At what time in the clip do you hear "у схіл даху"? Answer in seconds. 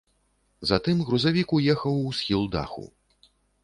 2.09-2.93